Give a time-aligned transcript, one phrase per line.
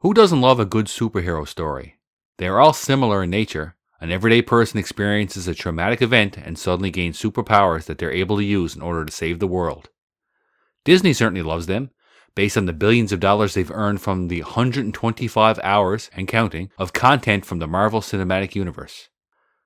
[0.00, 1.96] Who doesn't love a good superhero story?
[2.36, 3.74] They are all similar in nature.
[4.00, 8.44] An everyday person experiences a traumatic event and suddenly gains superpowers that they're able to
[8.44, 9.88] use in order to save the world.
[10.84, 11.90] Disney certainly loves them,
[12.36, 16.92] based on the billions of dollars they've earned from the 125 hours and counting of
[16.92, 19.08] content from the Marvel Cinematic Universe.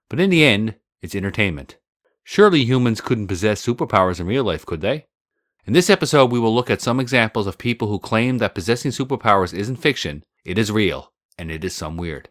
[0.09, 1.77] But in the end, it's entertainment.
[2.25, 5.09] Surely humans couldn't possess superpowers in real life, could they?
[5.65, 8.91] In this episode, we will look at some examples of people who claim that possessing
[8.91, 12.31] superpowers isn't fiction, it is real, and it is some weird.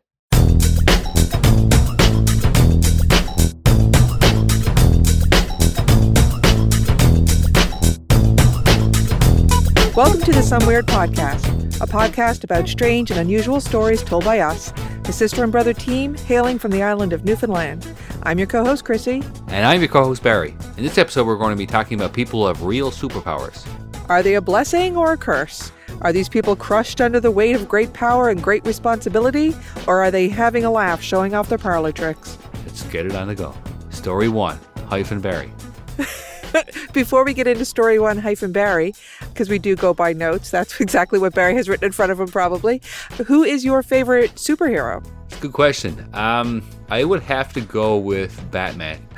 [9.95, 11.45] Welcome to the Some Weird Podcast,
[11.81, 14.72] a podcast about strange and unusual stories told by us,
[15.04, 17.86] the sister and brother team hailing from the island of Newfoundland.
[18.23, 19.22] I'm your co host, Chrissy.
[19.48, 20.55] And I'm your co host, Barry.
[20.77, 23.68] In this episode, we're going to be talking about people who have real superpowers.
[24.08, 25.73] Are they a blessing or a curse?
[25.99, 29.54] Are these people crushed under the weight of great power and great responsibility,
[29.88, 32.37] or are they having a laugh showing off their parlor tricks?
[32.65, 33.54] Let's get it on the go.
[33.90, 35.52] Story one hyphen Barry.
[36.94, 40.80] Before we get into story one hyphen Barry, because we do go by notes, that's
[40.80, 42.82] exactly what Barry has written in front of him probably.
[43.26, 45.05] Who is your favorite superhero?
[45.40, 46.08] Good question.
[46.13, 49.05] Um, I would have to go with Batman.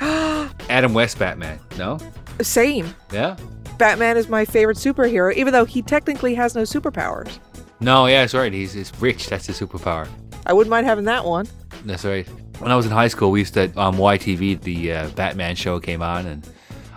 [0.70, 1.58] Adam West Batman.
[1.76, 1.98] No?
[2.40, 2.94] Same.
[3.12, 3.36] Yeah?
[3.78, 7.38] Batman is my favorite superhero, even though he technically has no superpowers.
[7.80, 8.52] No, yeah, that's right.
[8.52, 9.28] He's, he's rich.
[9.28, 10.08] That's his superpower.
[10.46, 11.46] I wouldn't mind having that one.
[11.84, 12.26] That's right.
[12.58, 15.80] When I was in high school, we used to on YTV the uh, Batman show
[15.80, 16.48] came on, and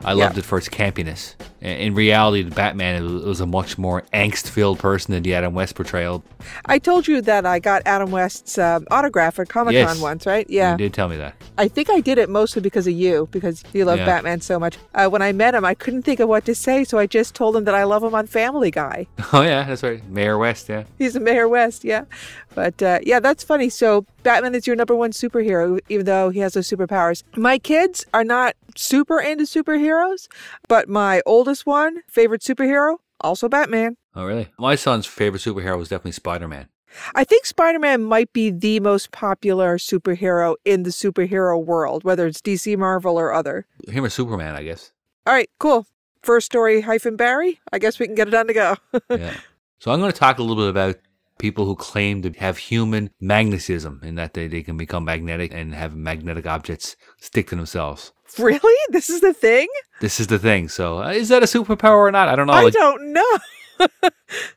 [0.06, 0.40] I loved Yeah.
[0.40, 1.36] it for its campiness.
[1.62, 6.24] In- reality, the Batman was- a much more angst-filled person than the Adam West portrayal.
[6.66, 10.00] I told you that I got Adam West's um, autograph at Comic Con Yes.
[10.02, 10.46] once, right?
[10.50, 10.72] Yeah.
[10.74, 11.34] You did tell me that.
[11.58, 14.06] I think I did it mostly because of you, because you love Yeah.
[14.06, 14.78] Batman so much.
[14.94, 17.34] Uh, when I met him, I couldn't think of what to say, so I just
[17.34, 19.08] told him that I love him on Family Guy.
[19.34, 20.08] Oh yeah, that's right.
[20.10, 20.70] Mayor West.
[20.70, 20.84] Yeah.
[20.98, 22.04] He's a Mayor West, yeah.
[22.58, 23.70] But uh, yeah, that's funny.
[23.70, 27.22] So Batman is your number one superhero, even though he has no superpowers.
[27.36, 30.28] My kids are not super into superheroes,
[30.68, 33.96] but my oldest one, favorite superhero, also Batman.
[34.16, 34.48] Oh really?
[34.58, 36.68] My son's favorite superhero was definitely Spider-Man.
[37.14, 42.26] I think Spider Man might be the most popular superhero in the superhero world, whether
[42.26, 43.68] it's DC, Marvel, or other.
[43.88, 44.94] Him or Superman, I guess.
[45.28, 45.86] All right, cool.
[46.24, 47.60] First story hyphen Barry.
[47.72, 48.78] I guess we can get it on to go.
[49.12, 49.36] yeah.
[49.78, 50.96] So I'm going to talk a little bit about
[51.40, 55.74] people who claim to have human magnetism in that they, they can become magnetic and
[55.74, 58.12] have magnetic objects stick to themselves.
[58.38, 58.76] really?
[58.90, 59.68] This is the thing?
[60.02, 60.68] This is the thing.
[60.70, 62.28] So uh, is that a superpower or not?
[62.28, 62.54] I don't know.
[62.54, 63.38] I Like, don't know.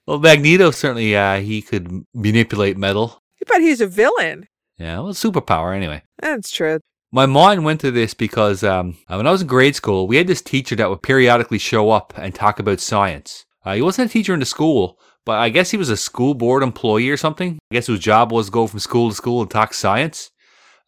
[0.07, 3.23] well, Magneto certainly uh, he could manipulate metal.
[3.47, 4.47] But he's a villain.
[4.79, 6.03] Yeah, well, superpower anyway.
[6.21, 6.81] That's true.
[7.13, 10.17] My mind went to this because um, uh, when I was in grade school, we
[10.17, 13.45] had this teacher that would periodically show up and talk about science.
[13.65, 16.35] Uh, he wasn't a teacher in the school, but I guess he was a school
[16.35, 17.59] board employee or something.
[17.71, 20.31] I guess his job was to go from school to school and talk science.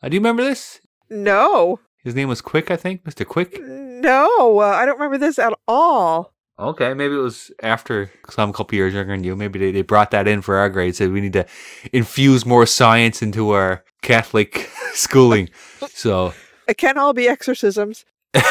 [0.02, 0.80] Uh, do you remember this?
[1.10, 1.80] No.
[2.02, 3.26] His name was Quick, I think, Mr.
[3.26, 3.60] Quick.
[3.60, 4.58] No.
[4.60, 6.32] Uh, I don't remember this at all.
[6.58, 9.34] Okay, maybe it was after, because I'm a couple years younger than you.
[9.34, 10.94] Maybe they, they brought that in for our grade.
[10.94, 11.46] Said we need to
[11.92, 15.48] infuse more science into our Catholic schooling.
[15.88, 16.34] So
[16.68, 18.04] It can all be exorcisms.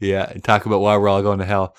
[0.00, 1.76] Yeah, and talk about why we're all going to hell.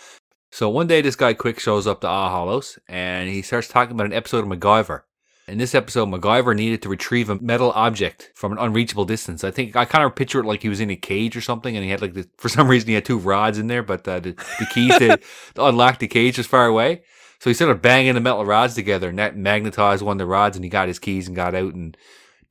[0.56, 3.94] So one day, this guy Quick shows up to Ah Hollows, and he starts talking
[3.94, 5.02] about an episode of MacGyver.
[5.50, 9.44] In this episode, MacGyver needed to retrieve a metal object from an unreachable distance.
[9.44, 11.76] I think I kind of picture it like he was in a cage or something,
[11.76, 14.08] and he had like the, for some reason he had two rods in there, but
[14.08, 15.22] uh, the, the keys to, to
[15.66, 17.02] unlock the cage was far away.
[17.42, 20.56] So he started banging the metal rods together, and that magnetized one of the rods,
[20.56, 21.98] and he got his keys and got out and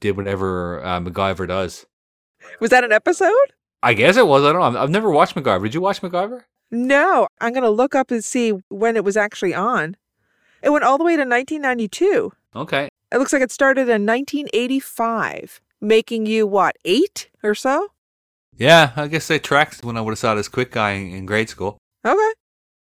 [0.01, 1.87] did whatever uh, MacGyver does.
[2.61, 3.33] Was that an episode?
[3.83, 4.45] I guess it was.
[4.45, 4.67] I don't know.
[4.67, 5.63] I've- I've never watched MacGyver.
[5.63, 6.43] Did you watch MacGyver?
[6.71, 7.29] No.
[7.41, 9.97] I'm going to look up and see when it was actually on.
[10.63, 12.33] It went all the way to 1992.
[12.57, 12.89] Okay.
[13.13, 17.89] It looks like it started in 1985, making you what, eight or so?
[18.57, 21.49] Yeah, I guess they tracked when I would have saw this quick guy in, grade
[21.49, 21.79] school.
[22.05, 22.33] Okay.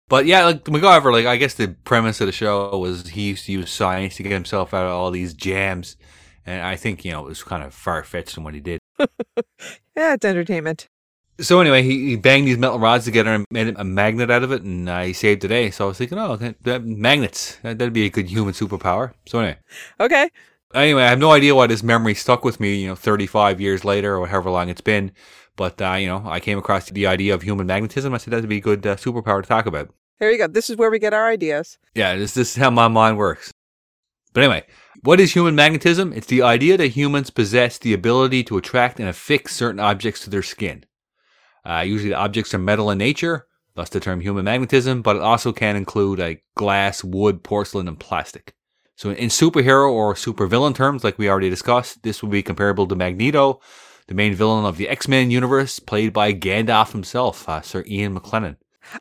[0.08, 3.44] But yeah, like MacGyver, like I guess the premise of the show was he used
[3.46, 5.96] to use science to get himself out of all these jams,
[6.46, 8.80] and I think you know it was kind of far fetched in what he did.
[9.96, 10.86] Yeah, it's entertainment.
[11.40, 14.50] So anyway, he, he banged these metal rods together and made a magnet out of
[14.50, 15.70] it, and uh, he saved the day.
[15.70, 19.12] So I was thinking, oh, that, that magnets, that, that'd be a good human superpower.
[19.26, 19.58] So anyway,
[20.00, 20.30] Okay.
[20.74, 23.84] anyway, I have no idea why this memory stuck with me, you know, 35 years
[23.84, 25.12] later or however long it's been.
[25.54, 28.12] But, uh, you know, I came across the idea of human magnetism.
[28.14, 29.90] I said that'd be a good uh, superpower to talk about.
[30.18, 30.48] There you go.
[30.48, 31.78] This is where we get our ideas.
[31.94, 33.52] Yeah, this, this is how my mind works.
[34.32, 34.64] But anyway,
[35.02, 36.12] what is human magnetism?
[36.12, 40.30] It's the idea that humans possess the ability to attract and affix certain objects to
[40.30, 40.84] their skin.
[41.64, 45.22] Uh, usually the objects are metal in nature, thus the term human magnetism, but it
[45.22, 48.54] also can include like glass, wood, porcelain, and plastic.
[48.96, 52.96] So in superhero or supervillain terms, like we already discussed, this would be comparable to
[52.96, 53.60] Magneto,
[54.08, 58.56] the main villain of the X-Men universe, played by Gandalf himself, uh, Sir Ian McKellen.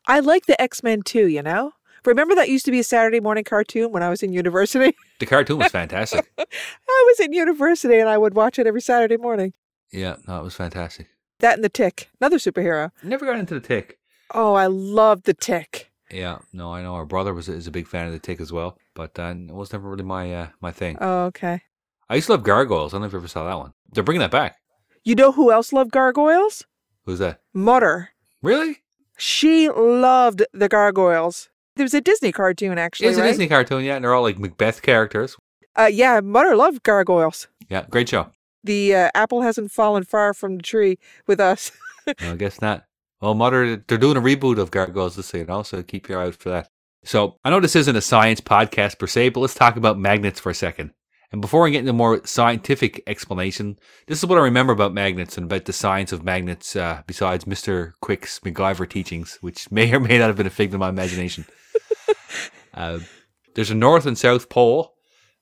[0.06, 1.71] I like the X Men too, you know?
[2.06, 4.95] Remember that used to be a Saturday morning cartoon when I was in university?
[5.19, 6.31] The cartoon was fantastic.
[6.38, 9.53] I was in university and I would watch it every Saturday morning.
[9.92, 11.07] yeah, no, it was fantastic.
[11.39, 12.92] That and the Tick, another superhero.
[13.04, 14.00] Never got into the Tick.
[14.34, 15.92] Oh, I love the Tick.
[16.12, 18.51] Yeah, no, I know our brother was is a big fan of the Tick as
[18.51, 20.98] well, but uh, it was never really my uh, my thing.
[21.01, 21.62] Oh, okay.
[22.10, 22.94] I used to love Gargoyles.
[22.94, 23.74] I don't know if you ever saw that one.
[23.92, 24.57] They're bringing that back.
[25.04, 26.66] You know who else loved gargoyles?
[27.06, 27.39] Who's that?
[27.54, 28.10] Mutter.
[28.42, 28.80] Really?
[29.18, 31.50] She loved the gargoyles.
[31.75, 33.07] There was a Disney cartoon, actually.
[33.10, 33.24] it's a?
[33.24, 35.38] Disney cartoon, yeah, and they're all like Macbeth characters.
[35.78, 37.48] Uh, yeah, Mutter loved gargoyles.
[37.69, 38.31] Yeah, great show.
[38.63, 41.71] The uh, apple hasn't fallen far from the tree with us.
[42.21, 42.86] No, I guess not.
[43.19, 46.21] Well, Mother, they're doing a reboot of Gargoyles this year, you know, so keep your
[46.21, 46.69] eye out for that.
[47.04, 50.39] So I know this isn't a science podcast per se, but let's talk about magnets
[50.39, 50.92] for a second.
[51.31, 53.77] And before I get into more scientific explanation,
[54.07, 57.44] this is what I remember about magnets and about the science of magnets, uh, besides
[57.44, 57.94] Mr.
[58.01, 61.45] Quick's MacGyver teachings, which may or may not have been a figment of my imagination.
[62.74, 63.00] uh,
[63.56, 64.94] there's a North and South Pole.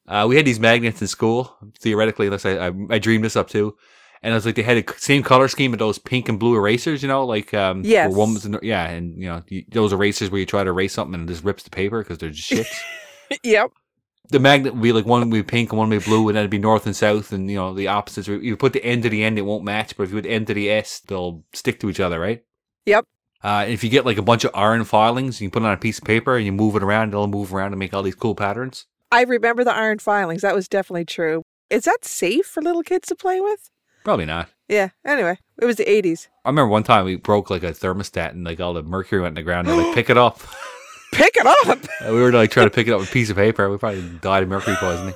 [0.07, 3.50] Uh, we had these magnets in school, theoretically, unless I, I, I dreamed this up
[3.50, 3.75] too.
[4.22, 6.56] And it was like they had the same color scheme of those pink and blue
[6.56, 8.12] erasers, you know, like um, Yes.
[8.13, 11.30] was yeah, and you know you, those erasers where you try to erase something and
[11.30, 12.75] it just rips the paper because they're just shits.
[13.44, 13.69] yep.
[14.30, 16.36] the magnet would be like one would be pink and one would be blue, and
[16.36, 18.28] then it'd be north and south, and you know the opposites.
[18.28, 20.31] You put the end to the end, it won't match, but if you put the
[20.31, 22.44] end to the S, they'll stick to each other, right?
[22.88, 23.06] Yep.
[23.44, 25.78] Uh, if you get like a bunch of iron filings, you put it on a
[25.78, 28.16] piece of paper and you move it around, it'll move around and make all these
[28.16, 28.86] cool patterns.
[29.12, 30.42] I remember the iron filings.
[30.42, 31.44] That was definitely true.
[31.69, 33.69] Is that safe for little kids to play with?
[34.04, 34.50] Probably not.
[34.68, 34.90] Yeah.
[35.06, 36.28] Anyway, it was the 80s.
[36.44, 39.31] I remember one time we broke like a thermostat and like all the mercury went
[39.31, 39.68] in the ground.
[39.68, 40.40] And like pick it up.
[41.12, 41.80] Pick it up.
[42.12, 43.69] We were like trying to pick it up with a piece of paper.
[43.69, 45.13] We probably died of mercury poisoning.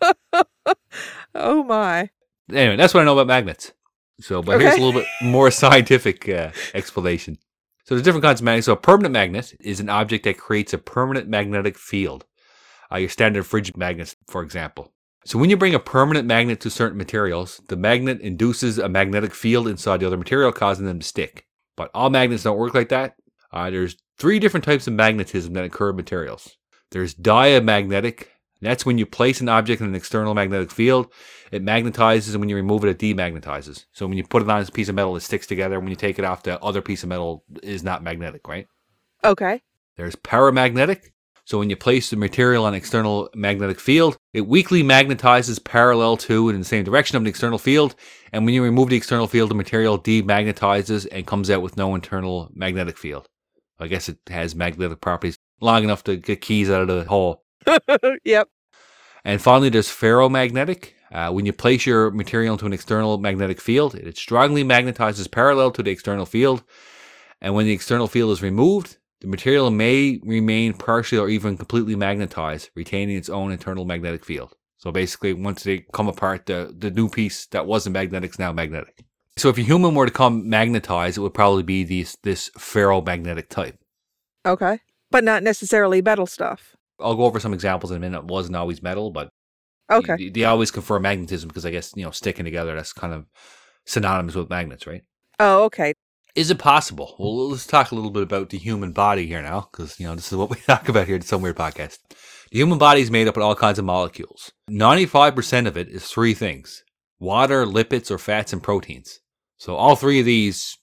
[1.34, 2.08] Oh, my.
[2.50, 3.72] Anyway, that's what I know about magnets.
[4.20, 7.38] So, but here's a little bit more scientific uh, explanation.
[7.84, 8.66] So, there's different kinds of magnets.
[8.66, 12.24] So, a permanent magnet is an object that creates a permanent magnetic field.
[12.90, 14.92] Uh, your standard fridge magnets, for example.
[15.24, 19.34] So, when you bring a permanent magnet to certain materials, the magnet induces a magnetic
[19.34, 21.46] field inside the other material, causing them to stick.
[21.76, 23.16] But all magnets don't work like that.
[23.52, 26.56] Uh, there's three different types of magnetism that occur in materials.
[26.90, 28.30] There's diamagnetic.
[28.60, 31.12] That's when you place an object in an external magnetic field,
[31.52, 33.84] it magnetizes, and when you remove it, it demagnetizes.
[33.92, 35.78] So when you put it on a piece of metal, it sticks together.
[35.78, 38.66] When you take it off, the other piece of metal is not magnetic, right?
[39.22, 39.62] Okay.
[39.96, 41.12] There's paramagnetic.
[41.46, 46.16] So when you place the material on an external magnetic field, it weakly magnetizes parallel
[46.16, 47.94] to and in the same direction of the external field.
[48.32, 51.94] And when you remove the external field, the material demagnetizes and comes out with no
[51.94, 53.28] internal magnetic field.
[53.78, 57.44] I guess it has magnetic properties long enough to get keys out of the hole.
[58.24, 58.48] yep.
[59.24, 60.94] And finally, there's ferromagnetic.
[61.12, 65.70] Uh, when you place your material into an external magnetic field, it strongly magnetizes parallel
[65.70, 66.64] to the external field.
[67.40, 71.96] And when the external field is removed, the material may remain partially or even completely
[71.96, 74.54] magnetized, retaining its own internal magnetic field.
[74.78, 78.52] So basically, once they come apart, the, the new piece that wasn't magnetic is now
[78.52, 79.04] magnetic.
[79.36, 83.48] So if a human were to come magnetized, it would probably be these, this ferromagnetic
[83.48, 83.76] type.
[84.46, 84.78] Okay.
[85.10, 86.76] But not necessarily metal stuff.
[87.00, 88.20] I'll go over some examples in a minute.
[88.20, 89.30] It wasn't always metal, but
[89.90, 90.16] Okay.
[90.16, 93.26] They, they always confer magnetism because I guess, you know, sticking together, that's kind of
[93.86, 95.02] synonymous with magnets, right?
[95.40, 95.94] Oh, okay.
[96.36, 97.16] Is it possible?
[97.18, 100.14] Well, let's talk a little bit about the human body here now because, you know,
[100.14, 101.98] this is what we talk about here in some weird podcast.
[102.50, 104.52] The human body is made up of all kinds of molecules.
[104.70, 106.84] 95% of it is three things
[107.18, 109.20] water, lipids, or fats and proteins.
[109.56, 110.76] So all three of these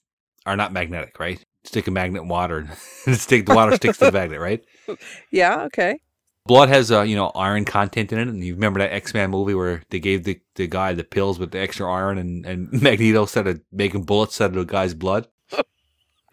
[0.44, 1.40] are not magnetic, right?
[1.62, 2.68] Stick a magnet in water
[3.06, 4.60] and stick the water sticks to the magnet, right?
[5.30, 5.98] Yeah, okay.
[6.46, 9.30] Blood has uh, you know iron content in it, and you remember that X Men
[9.30, 12.82] movie where they gave the, the guy the pills with the extra iron, and, and
[12.82, 15.26] Magneto started making bullets out of the guy's blood.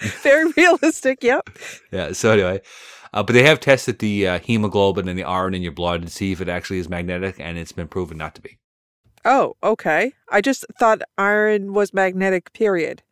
[0.24, 1.24] Very realistic.
[1.24, 1.50] Yep.
[1.92, 2.12] Yeah.
[2.14, 2.62] So anyway,
[3.14, 6.10] uh, but they have tested the uh, hemoglobin and the iron in your blood to
[6.10, 8.58] see if it actually is magnetic, and it's been proven not to be.
[9.26, 10.14] Oh, okay.
[10.30, 13.04] I just thought iron was magnetic, period.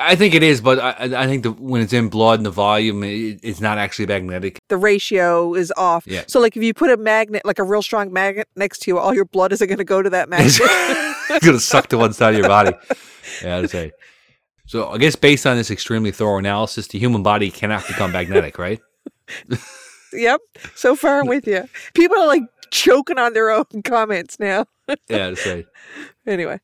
[0.00, 2.50] I think it is, but I, I think the, when it's in blood and the
[2.50, 4.58] volume, it, it's not actually magnetic.
[4.68, 6.06] The ratio is off.
[6.06, 6.24] Yeah.
[6.26, 8.98] So, like, if you put a magnet, like a real strong magnet next to you,
[8.98, 10.54] all your blood isn't going to go to that magnet.
[10.58, 12.72] it's gonna suck to one side of your body.
[13.42, 13.90] Yeah, that's right.
[14.66, 18.58] So I guess based on this extremely thorough analysis, the human body cannot become magnetic,
[18.58, 18.80] right?
[20.12, 20.40] yep.
[20.74, 21.68] So far, I'm with you.
[21.94, 24.66] People are like choking on their own comments now.
[24.88, 25.66] Yeah, that's right.
[26.26, 26.60] Anyway.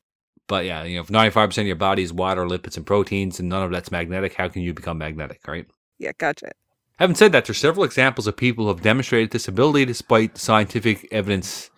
[0.47, 3.47] But yeah, you know, if 95% of your body is water, lipids, and proteins, and
[3.47, 5.65] none of that's magnetic, how can you become magnetic, right?
[5.97, 6.51] Yeah, gotcha.
[6.99, 11.07] Having said that, there's several examples of people who have demonstrated this ability despite scientific
[11.11, 11.69] evidence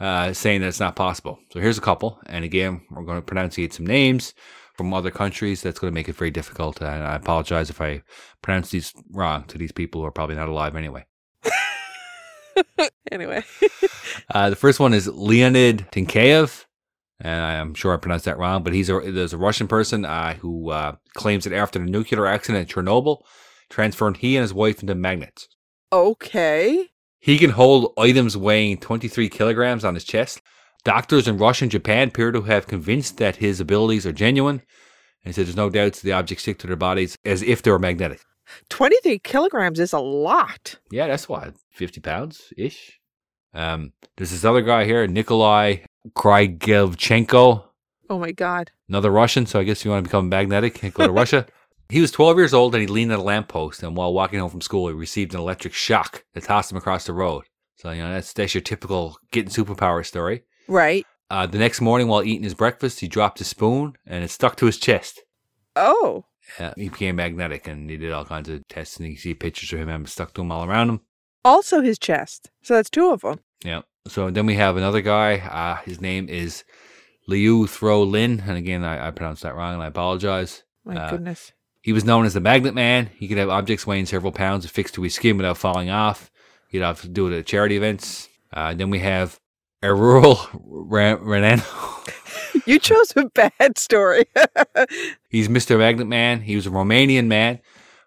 [0.00, 1.38] uh, saying that it's not possible.
[1.52, 2.18] So here's a couple.
[2.26, 4.32] And again, we're going to pronunciate some names
[4.74, 5.62] from other countries.
[5.62, 6.80] That's going to make it very difficult.
[6.80, 8.02] And I apologize if I
[8.42, 11.06] pronounce these wrong to these people who are probably not alive anyway.
[13.12, 13.44] Anyway,
[14.34, 16.64] Uh, the first one is Leonid Tinkayev.
[17.20, 20.34] And I'm sure I pronounced that wrong, but he's a, there's a Russian person uh,
[20.34, 23.22] who uh, claims that after the nuclear accident at Chernobyl,
[23.70, 25.48] transformed he and his wife into magnets.
[25.92, 26.86] okay.
[27.20, 30.42] He can hold items weighing 23 kilograms on his chest.
[30.84, 34.62] Doctors in Russia and Japan appear to have convinced that his abilities are genuine.
[35.24, 37.78] And said there's no doubts the objects stick to their bodies as if they were
[37.78, 38.20] magnetic.
[38.68, 40.76] 23 kilograms is a lot.
[40.90, 43.00] Yeah, that's what, 50 pounds ish.
[43.54, 45.78] Um, there's this other guy here, Nikolai
[46.14, 47.64] Krygevchenko,
[48.10, 48.70] Oh my God.
[48.88, 49.46] another Russian.
[49.46, 51.46] So I guess you want to become magnetic, and go to Russia.
[51.90, 53.82] He was 12 years old and he leaned on a lamppost.
[53.82, 57.04] And while walking home from school, he received an electric shock that tossed him across
[57.04, 57.44] the road.
[57.76, 60.44] So, you know, that's, that's your typical getting superpower story.
[60.68, 61.06] Right.
[61.30, 64.56] Uh, the next morning, while eating his breakfast, he dropped a spoon and it stuck
[64.56, 65.20] to his chest.
[65.76, 66.24] Oh,
[66.58, 68.98] Uh, he became magnetic and he did all kinds of tests.
[68.98, 71.00] And you see pictures of him having stuck to him all around him.
[71.44, 72.50] also his chest.
[72.62, 73.40] So that's two of them.
[73.64, 73.82] Yeah.
[74.06, 75.38] So then we have another guy.
[75.38, 76.64] Uh, his name is
[77.28, 78.42] Liew Thow Lin.
[78.46, 80.62] And again, I, I pronounced that wrong and I apologize.
[80.84, 81.52] My Uh, goodness.
[81.82, 83.10] He was known as the Magnet Man.
[83.16, 86.30] He could have objects weighing several pounds affixed to his skin without falling off.
[86.68, 88.28] He'd have to do it at charity events.
[88.52, 89.38] Uh, then we have
[89.84, 91.62] Errol Renan.
[92.66, 94.24] You chose a bad story.
[95.28, 95.76] He's Mr.
[95.76, 96.40] Magnet Man.
[96.40, 97.58] He was a Romanian man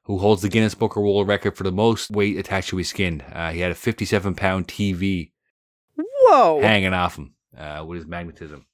[0.05, 2.87] who holds the Guinness Book of World Record for the most weight attached to his
[2.87, 3.21] skin.
[3.21, 5.31] Uh, he had a 57 pound TV
[5.95, 6.61] Whoa.
[6.61, 8.65] hanging off him uh, with his magnetism.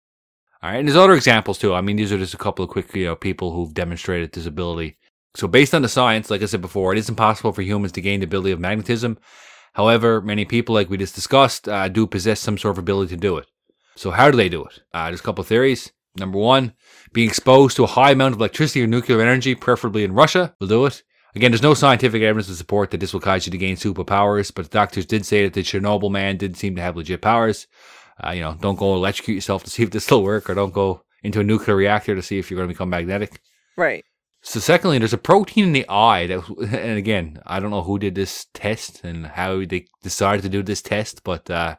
[0.62, 1.74] All right, and there's other examples too.
[1.74, 4.46] I mean, these are just a couple of quick, you know, people who've demonstrated this
[4.46, 4.98] ability.
[5.36, 8.02] So, based on the science, like I said before, it is impossible for humans to
[8.02, 9.18] gain the ability of magnetism.
[9.74, 13.22] However, many people, like we just discussed, uh, do possess some sort of ability to
[13.22, 13.48] do it.
[13.96, 14.80] So, how do they do it?
[14.94, 15.92] Uh, there's a couple of theories.
[16.16, 16.74] Number one,
[17.12, 20.68] being exposed to a high amount of electricity or nuclear energy, preferably in Russia, will
[20.68, 21.04] do it.
[21.36, 24.54] Again, there's no scientific evidence to support that this will cause you to gain superpowers,
[24.54, 27.66] but doctors did say that the Chernobyl man didn't seem to have legit powers.
[28.24, 30.74] Uh, you know, don't go electrocute yourself to see if this will work, or don't
[30.74, 33.42] go into a nuclear reactor to see if you're going to become magnetic.
[33.76, 34.06] Right.
[34.46, 37.98] So, secondly, there's a protein in the eye that, and again, I don't know who
[37.98, 41.78] did this test and how they decided to do this test, but uh,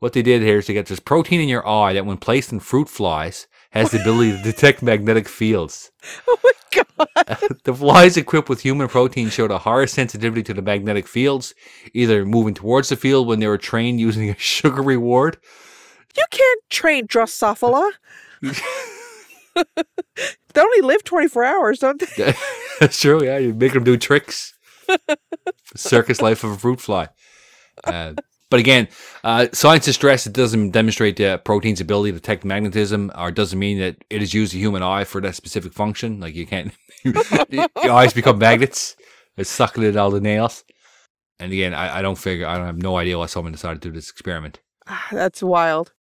[0.00, 2.50] what they did here is they get this protein in your eye that, when placed
[2.50, 5.92] in fruit flies, has the ability to detect magnetic fields.
[6.26, 6.82] Oh my God.
[7.64, 11.54] The flies equipped with human protein showed a higher sensitivity to the magnetic fields,
[11.94, 15.38] either moving towards the field when they were trained using a sugar reward.
[16.16, 17.92] You can't train Drosophila.
[19.54, 22.34] They only live 24 hours, don't they?
[22.80, 23.38] That's true, yeah.
[23.38, 24.54] You make them do tricks.
[25.76, 27.08] Circus life of a fruit fly.
[27.84, 28.14] Uh,
[28.50, 28.88] but again,
[29.24, 33.78] uh, scientists stress it doesn't demonstrate the protein's ability to detect magnetism, or doesn't mean
[33.78, 36.20] that it is used a human eye for that specific function.
[36.20, 36.72] Like you can't,
[37.04, 38.94] your eyes become magnets.
[39.38, 40.64] It's sucking at all the nails.
[41.38, 43.88] And again, I, I don't figure, I don't have no idea why someone decided to
[43.88, 44.60] do this experiment.
[44.86, 45.92] Ah, That's wild.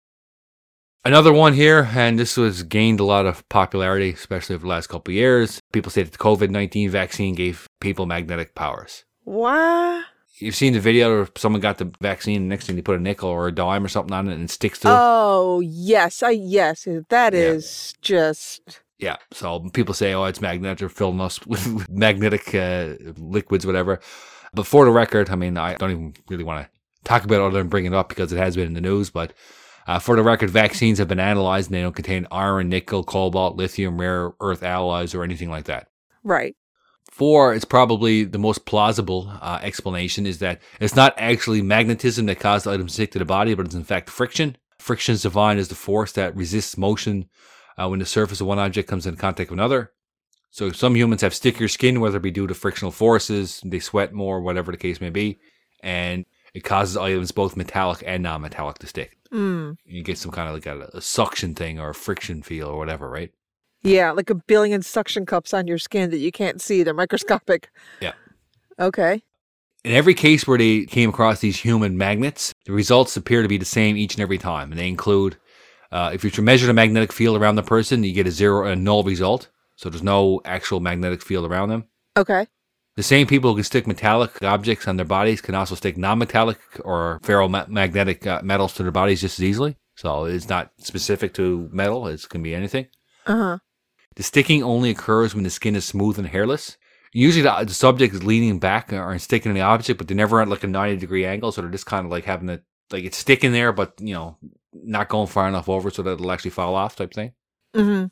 [1.02, 4.88] Another one here, and this was gained a lot of popularity, especially over the last
[4.88, 5.58] couple of years.
[5.72, 9.04] People say that the COVID 19 vaccine gave people magnetic powers.
[9.24, 10.04] What?
[10.36, 13.02] You've seen the video where someone got the vaccine, and next thing they put a
[13.02, 14.94] nickel or a dime or something on it and it sticks to it.
[14.94, 16.22] Oh, yes.
[16.22, 16.86] I yes.
[17.08, 17.40] That Yeah.
[17.40, 19.16] is just Yeah.
[19.32, 24.00] So people say, oh, it's magnetic, or filling us with magnetic uh, liquids, whatever.
[24.52, 26.70] But for the record, I mean, I don't even really want to
[27.04, 29.08] talk about it other than bring it up because it has been in the news.
[29.08, 29.32] But
[29.90, 33.56] uh, for the record, vaccines have been analyzed and they don't contain iron, nickel, cobalt,
[33.56, 35.88] lithium, rare earth alloys, or anything like that.
[36.22, 36.54] right.
[37.10, 42.38] Four, it's probably the most plausible uh, explanation is that it's not actually magnetism that
[42.38, 44.56] caused the items to stick to the body, but it's in fact friction.
[44.78, 47.28] Friction is defined as the force that resists motion
[47.76, 49.90] uh, when the surface of one object comes in contact with another.
[50.52, 54.12] So some humans have stickier skin, whether it be due to frictional forces, they sweat
[54.12, 55.40] more, whatever the case may be,
[55.82, 59.16] and it causes items both metallic and non-metallic to stick.
[59.32, 59.76] Mm.
[59.84, 62.78] You get some kind of like a, a suction thing or a friction feel or
[62.78, 63.30] whatever, right?
[63.82, 66.82] Yeah, like a billion suction cups on your skin that you can't see.
[66.82, 67.70] They're microscopic.
[68.00, 68.12] Yeah.
[68.78, 69.22] Okay.
[69.84, 73.56] In every case where they came across these human magnets, the results appear to be
[73.56, 74.70] the same each and every time.
[74.70, 75.38] And they include
[75.90, 78.66] uh, if you to measure the magnetic field around the person, you get a zero
[78.66, 79.48] and null result.
[79.76, 81.84] So there's no actual magnetic field around them.
[82.16, 82.46] Okay.
[82.96, 86.18] The same people who can stick metallic objects on their bodies can also stick non
[86.18, 89.76] metallic or ferromagnetic uh, metals to their bodies just as easily.
[89.96, 92.06] So it's not specific to metal.
[92.06, 92.88] It can be anything.
[93.26, 93.58] Uh huh.
[94.16, 96.76] The sticking only occurs when the skin is smooth and hairless.
[97.12, 100.40] Usually the, the subject is leaning back or sticking in the object, but they're never
[100.40, 101.52] at like a 90 degree angle.
[101.52, 104.36] So they're just kind of like having it, like it's sticking there, but you know,
[104.72, 107.32] not going far enough over so that it'll actually fall off type thing.
[107.74, 108.06] Mm-hmm.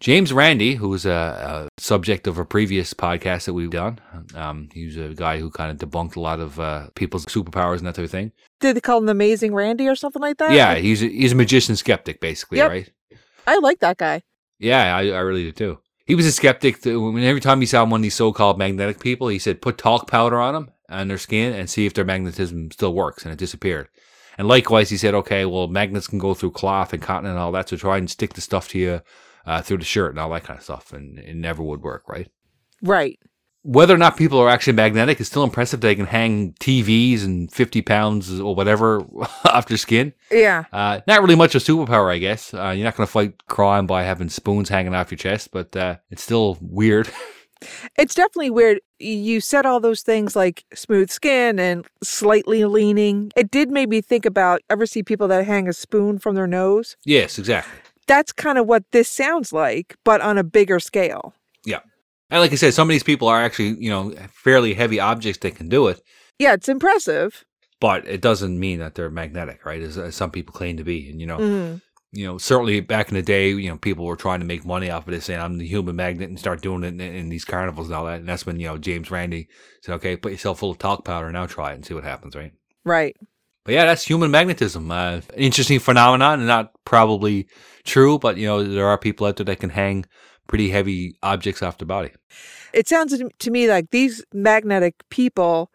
[0.00, 3.98] James Randi, who was a, a subject of a previous podcast that we've done,
[4.34, 7.78] um, he was a guy who kind of debunked a lot of uh, people's superpowers
[7.78, 8.30] and that type of thing.
[8.60, 10.52] Did they call him the Amazing Randi or something like that?
[10.52, 12.70] Yeah, he's a, he's a magician skeptic, basically, Yep.
[12.70, 12.90] right?
[13.46, 14.22] I like that guy.
[14.60, 15.78] Yeah, I, I really do too.
[16.06, 16.84] He was a skeptic.
[16.84, 20.06] When every time he saw one of these so-called magnetic people, he said, "Put talc
[20.08, 23.38] powder on them on their skin and see if their magnetism still works," and it
[23.38, 23.88] disappeared.
[24.38, 27.52] And likewise, he said, "Okay, well, magnets can go through cloth and cotton and all
[27.52, 29.00] that, so try and stick the stuff to you
[29.48, 32.04] uh, through the shirt and all that kind of stuff, and it never would work,
[32.08, 32.28] right?"
[32.82, 33.18] Right.
[33.62, 35.80] whether or not people are actually magnetic is still impressive.
[35.80, 39.00] They can hang TVs and 50 pounds or whatever
[39.44, 40.14] off their skin.
[40.30, 40.64] Yeah.
[40.72, 42.54] Uh, not really much of a superpower, I guess.
[42.54, 45.74] Uh, you're not going to fight crime by having spoons hanging off your chest, but
[45.76, 47.10] uh, it's still weird.
[47.98, 48.78] It's definitely weird.
[49.00, 53.32] You said all those things like smooth skin and slightly leaning.
[53.34, 56.46] It did make me think about ever see people that hang a spoon from their
[56.46, 56.96] nose?
[57.04, 57.80] yes, exactly.
[58.08, 61.34] That's kind of what this sounds like, but on a bigger scale.
[61.64, 61.80] Yeah.
[62.30, 65.38] And like I said, some of these people are actually, you know, fairly heavy objects
[65.42, 66.00] that can do it,
[66.38, 67.44] Yeah, it's impressive.
[67.80, 69.80] but it doesn't mean that they're magnetic, right?
[69.80, 71.08] As, as some people claim to be.
[71.10, 71.80] And, you know, Mhm.
[72.12, 74.90] you know, certainly back in the day, you know, people were trying to make money
[74.90, 77.44] off of this, saying I'm the human magnet and start doing it in, in these
[77.44, 78.20] carnivals and all that.
[78.20, 79.48] And that's when, you know, James Randi
[79.82, 82.04] said, okay, put yourself full of talc powder and now try it and see what
[82.04, 82.52] happens, right?
[82.84, 83.16] Right.
[83.68, 84.90] But yeah, that's human magnetism.
[84.90, 87.46] Uh, interesting phenomenon and not probably
[87.84, 90.06] true, but, you know, there are people out there that can hang
[90.46, 92.12] pretty heavy objects off their body.
[92.72, 95.70] It sounds to- to me like these magnetic people,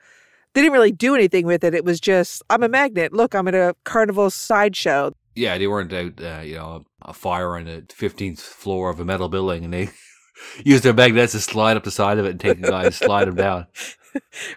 [0.56, 1.76] they didn't really do anything with it.
[1.76, 3.14] It was just, I'm a magnet.
[3.14, 5.14] Look, I'm at a carnival sideshow.
[5.36, 9.06] Yeah, they weren't out, uh, you know, a fire on the 15th floor of a
[9.06, 9.90] metal building and they
[10.66, 12.96] used their magnets to slide up the side of it and take a guy and
[12.96, 13.68] slide him down.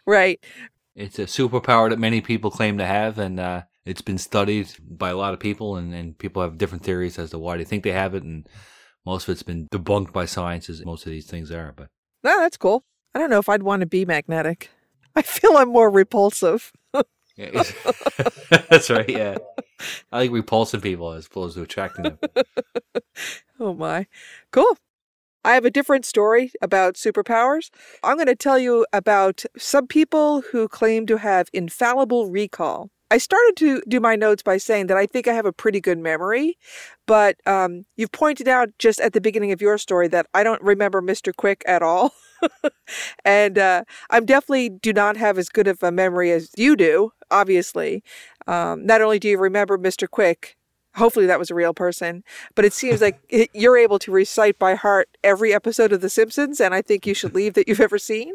[0.07, 0.39] Right.
[0.97, 5.11] It's a superpower that many people claim to have, and uh, it's been studied by
[5.11, 7.85] a lot of people, and, and people have different theories as to why they think
[7.85, 8.49] they have it, and
[9.05, 11.75] most of it's been debunked by science, as most of these things are.
[11.77, 11.89] But
[12.25, 12.83] No, that's cool.
[13.15, 14.71] I don't know if I'd want to be magnetic.
[15.15, 16.73] I feel I'm more repulsive.
[17.37, 17.63] yeah,
[18.71, 19.09] that's right.
[19.09, 19.37] Yeah,
[20.11, 22.19] I like repulsing people as opposed to attracting them.
[23.59, 24.07] Oh my.
[24.53, 24.77] Cool.
[25.47, 27.71] I have a different story about superpowers.
[28.03, 32.91] I'm going to tell you about some people who claim to have infallible recall.
[33.13, 35.81] I started to do my notes by saying that I think I have a pretty
[35.81, 36.59] good memory,
[37.07, 40.61] but um, you've pointed out just at the beginning of your story that I don't
[40.63, 41.33] remember Mr.
[41.35, 42.13] Quick at all.
[43.25, 47.13] and uh, I definitely do not have as good of a memory as you do,
[47.31, 48.03] obviously.
[48.49, 50.11] Um, not only do you remember Mr.
[50.11, 50.57] Quick,
[50.97, 53.21] hopefully that was a real person, but it seems like
[53.55, 57.15] you're able to recite by heart every episode of The Simpsons, and I think you
[57.15, 58.35] should leave that you've ever seen.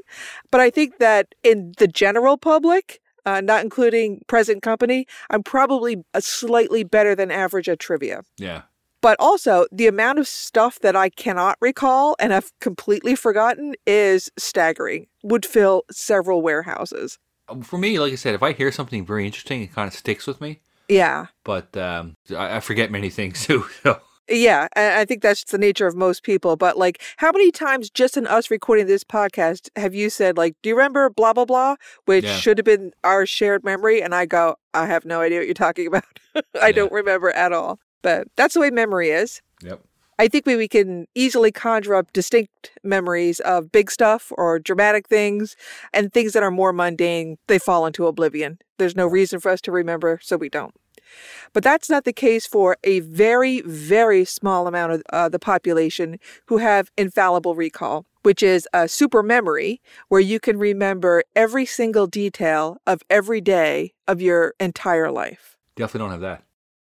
[0.52, 6.04] But I think that in the general public, uh, not including present company, I'm probably
[6.14, 8.24] a slightly better than average at trivia.
[8.38, 8.64] Yeah,
[9.02, 14.32] But also, the amount of stuff that I cannot recall and have completely forgotten is
[14.38, 15.08] staggering.
[15.24, 17.20] Would fill several warehouses.
[17.64, 20.26] for me, like I said, if I hear something very interesting, it kind of sticks
[20.26, 20.62] with me.
[20.92, 21.28] Yeah.
[21.46, 23.66] But um, I, I forget many things too.
[23.84, 24.00] So
[24.30, 26.56] Yeah, I think that's the nature of most people.
[26.56, 30.56] But like, how many times just in us recording this podcast have you said like,
[30.62, 31.76] "Do you remember blah blah blah,"
[32.06, 32.38] which Yeah.
[32.38, 35.54] should have been our shared memory, and I go, "I have no idea what you're
[35.54, 36.04] talking about.
[36.62, 36.72] I Yeah.
[36.72, 39.42] don't remember at all." But that's the way memory is.
[39.64, 39.82] yep.
[40.22, 45.08] I think we, we can easily conjure up distinct memories of big stuff or dramatic
[45.08, 45.56] things,
[45.94, 48.60] and things that are more mundane, they fall into oblivion.
[48.78, 50.76] There's no reason for us to remember, so we don't.
[51.54, 56.20] But that's not the case for a very, very small amount of uh, the population
[56.46, 62.06] who have infallible recall, which is a super memory where you can remember every single
[62.06, 65.58] detail of every day of your entire life.
[65.76, 66.44] Definitely don't have that.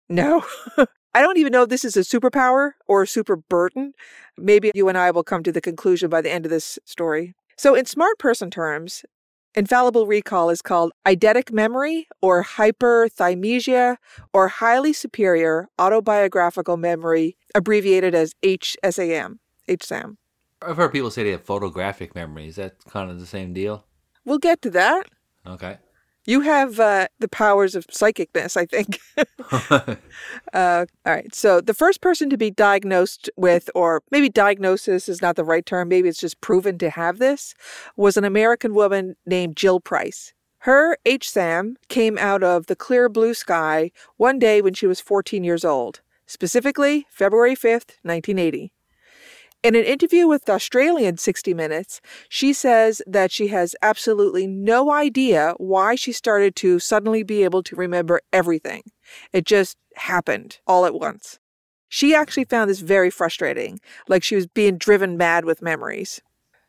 [0.08, 0.46] No.
[1.14, 3.94] I don't even know if this is a superpower or a super burden.
[4.38, 7.36] Maybe you and I will come to the conclusion by the end of this story.
[7.56, 9.06] So, in smart person terms,
[9.54, 13.98] infallible recall is called eidetic memory or hyperthymesia
[14.34, 19.38] or highly superior autobiographical memory, abbreviated as HSAM.
[19.70, 20.18] HSAM.
[20.62, 22.48] I've heard people say they have photographic memory.
[22.48, 23.86] Is that kind of the same deal?
[24.26, 25.08] We'll get to that.
[25.46, 25.78] Okay.
[26.26, 29.00] You have uh, the powers of psychicness, I think.
[30.54, 31.34] Uh, all right.
[31.34, 35.66] So the first person to be diagnosed with, or maybe diagnosis is not the right
[35.66, 37.56] term, maybe it's just proven to have this,
[37.96, 40.34] was an American woman named Jill Price.
[40.60, 45.44] Her HSAM came out of the clear blue sky one day when she was 14
[45.44, 48.73] years old, specifically February 5th, 1980.
[49.64, 55.54] In an interview with Australian 60 Minutes, she says that she has absolutely no idea
[55.56, 58.84] why she started to suddenly be able to remember everything.
[59.32, 61.40] It just happened all at once.
[61.88, 66.20] She actually found this very frustrating, like she was being driven mad with memories.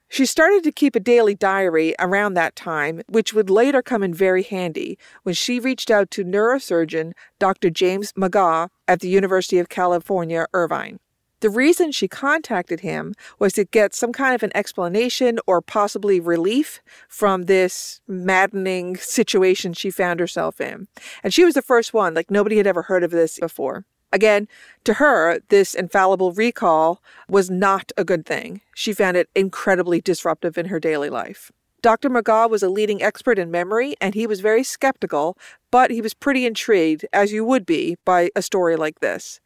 [0.09, 4.15] She started to keep a daily diary around that time, which would later come in
[4.15, 7.71] very handy when she reached out to neurosurgeon Dr.
[7.71, 11.01] James McGaugh at the University of California, Irvine.
[11.45, 16.19] The reason she contacted him was to get some kind of an explanation or possibly
[16.19, 20.89] relief from this maddening situation she found herself in.
[21.23, 23.85] And she was the first one, like nobody had ever heard of this before.
[24.11, 24.49] Again,
[24.85, 28.63] to her, this infallible recall was not a good thing.
[28.75, 31.53] She found it incredibly disruptive in her daily life.
[31.83, 32.09] Dr.
[32.09, 35.37] McGaugh was a leading expert in memory, and he was very skeptical,
[35.71, 39.43] but he was pretty intrigued, as you would be, by a story like this.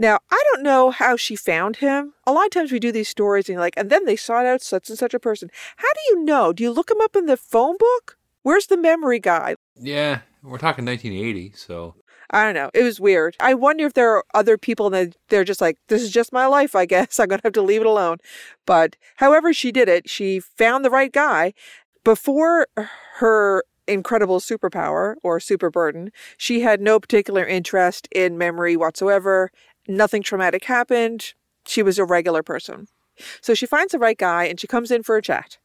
[0.00, 2.14] Now, I don't know how she found him.
[2.26, 4.46] A lot of times we do these stories and you're like, and then they sought
[4.46, 5.50] out such and such a person.
[5.76, 6.54] How do you know?
[6.54, 8.16] Do you look him up in the phone book?
[8.42, 9.56] Where's the memory guy?
[9.76, 11.96] Yeah, we're talking 1980, so
[12.30, 12.70] I don't know.
[12.72, 13.36] It was weird.
[13.40, 16.46] I wonder if there are other people that they're just like, this is just my
[16.46, 17.18] life, I guess.
[17.20, 18.16] I'm going to have to leave it alone.
[18.64, 21.52] But however she did it, she found the right guy.
[22.04, 22.68] Before
[23.16, 29.50] her incredible superpower or super burden, she had no particular interest in memory whatsoever.
[29.90, 31.34] Nothing traumatic happened.
[31.66, 32.86] She was a regular person.
[33.40, 35.58] So she finds the right guy and she comes in for a chat.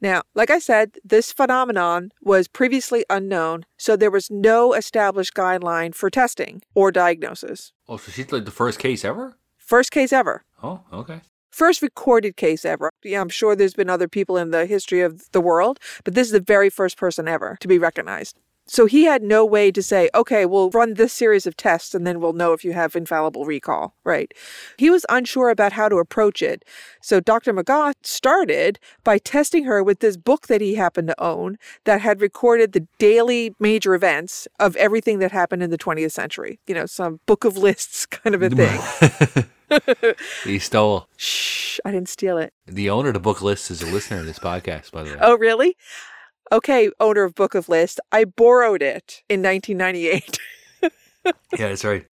[0.00, 5.94] Now, like I said, this phenomenon was previously unknown, so there was no established guideline
[5.94, 7.72] for testing or diagnosis.
[7.86, 9.36] Oh, so she's like the first case ever?
[9.58, 10.42] First case ever.
[10.62, 11.20] Oh, okay.
[11.50, 12.90] First recorded case ever.
[13.04, 16.28] Yeah, I'm sure there's been other people in the history of the world, but this
[16.28, 18.38] is the very first person ever to be recognized.
[18.70, 22.06] So he had no way to say, okay, we'll run this series of tests and
[22.06, 24.32] then we'll know if you have infallible recall, right?
[24.78, 26.64] He was unsure about how to approach it.
[27.02, 27.52] So Dr.
[27.52, 32.20] McGaugh started by testing her with this book that he happened to own that had
[32.20, 36.60] recorded the daily major events of everything that happened in the 20th century.
[36.68, 40.14] You know, some book of lists kind of a thing.
[40.44, 41.08] he stole.
[41.16, 42.52] Shh, I didn't steal it.
[42.66, 45.18] The owner of the book list is a listener of this podcast, by the way.
[45.20, 45.76] Oh, really?
[46.52, 50.38] Okay, owner of Book of List, I borrowed it in 1998.
[50.82, 50.90] yeah,
[51.68, 52.06] that's right.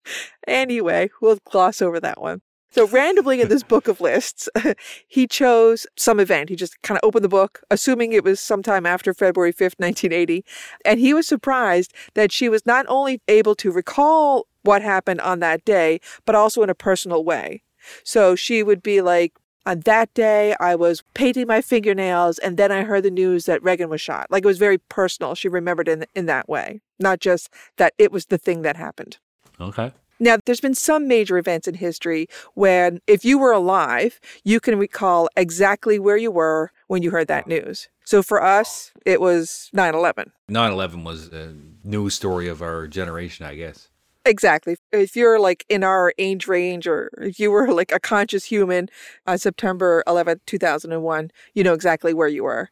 [0.47, 2.41] Anyway, we'll gloss over that one.
[2.71, 4.49] So, randomly in this book of lists,
[5.07, 6.49] he chose some event.
[6.49, 10.43] He just kind of opened the book, assuming it was sometime after February 5th, 1980.
[10.85, 15.39] And he was surprised that she was not only able to recall what happened on
[15.39, 17.63] that day, but also in a personal way.
[18.03, 19.33] So she would be like,
[19.67, 23.61] on that day, I was painting my fingernails, and then I heard the news that
[23.61, 24.27] Reagan was shot.
[24.31, 25.35] Like it was very personal.
[25.35, 29.17] She remembered in in that way, not just that it was the thing that happened.
[29.59, 29.91] Okay.
[30.19, 34.79] Now, there's been some major events in history when, if you were alive, you can
[34.79, 37.87] recall exactly where you were when you heard that news.
[38.03, 40.31] So for us, it was 9 11.
[40.47, 41.53] 9 11 was a
[41.83, 43.89] news story of our generation, I guess.
[44.27, 44.75] Exactly.
[44.91, 48.89] If you're like in our age range or if you were like a conscious human
[49.25, 52.69] on September 11th, 2001, you know exactly where you were.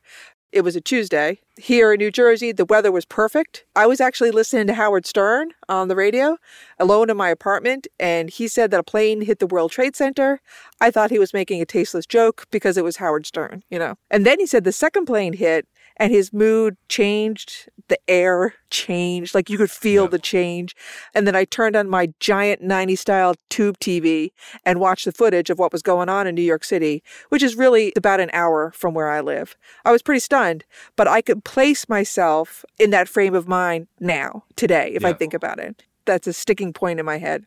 [0.52, 1.40] It was a Tuesday.
[1.58, 3.66] Here in New Jersey, the weather was perfect.
[3.76, 6.38] I was actually listening to Howard Stern on the radio
[6.78, 10.42] alone in my apartment, and he said that a plane hit the World Trade Center.
[10.82, 13.96] I thought he was making a tasteless joke because it was Howard Stern, you know.
[14.12, 17.70] And then he said the second plane hit and his mood changed.
[17.88, 19.36] The air changed.
[19.36, 20.12] Like you could feel yep.
[20.12, 20.76] the change.
[21.14, 24.32] And then I turned on my giant 90 style tube TV
[24.66, 27.56] and watched the footage of what was going on in New York City, which is
[27.56, 29.56] really about an hour from where I live.
[29.86, 34.44] I was pretty stunned, but I could place myself in that frame of mind now,
[34.56, 37.46] today, if I think about it that's a sticking point in my head.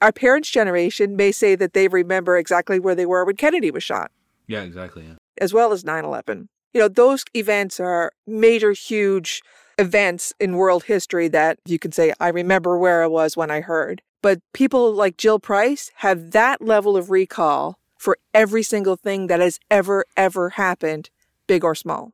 [0.00, 3.82] Our parents' generation may say that they remember exactly where they were when Kennedy was
[3.82, 4.10] shot.
[4.46, 5.04] Yeah, exactly.
[5.04, 5.14] Yeah.
[5.40, 9.42] As well as 9 11 you know, those events are major, huge
[9.78, 13.60] events in world history that you can say, I remember where I was when I
[13.60, 14.02] heard.
[14.22, 19.40] But people like Jill Price have that level of recall for every single thing that
[19.40, 21.10] has ever, ever happened,
[21.46, 22.12] big or small.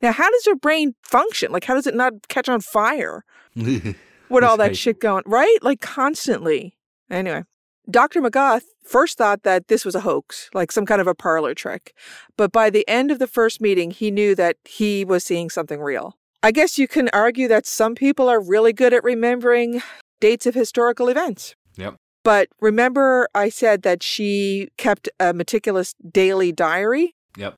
[0.00, 1.50] Now, how does your brain function?
[1.50, 3.24] Like, how does it not catch on fire
[3.56, 5.58] with all that shit going, right?
[5.62, 6.76] Like, constantly.
[7.10, 7.44] Anyway,
[7.90, 8.22] Dr.
[8.22, 11.94] McGaugh first thought that this was a hoax, like some kind of a parlor trick.
[12.36, 15.80] But by the end of the first meeting, he knew that he was seeing something
[15.80, 16.16] real.
[16.42, 19.82] I guess you can argue that some people are really good at remembering
[20.20, 21.54] dates of historical events.
[21.76, 21.96] Yep.
[22.22, 27.14] But remember, I said that she kept a meticulous daily diary?
[27.36, 27.54] Yep.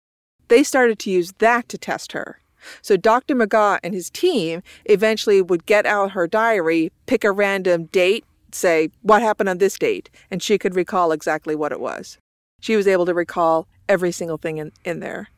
[0.48, 2.40] They started to use that to test her.
[2.82, 3.36] So Dr.
[3.36, 8.24] McGaugh and his team eventually would get out her diary, pick a random date,
[8.56, 10.10] say, What happened on this date?
[10.30, 12.18] And she could recall exactly what it was.
[12.60, 15.28] She was able to recall every single thing in, in there.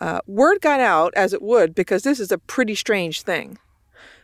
[0.00, 3.58] Uh, word got out, as it would, because this is a pretty strange thing.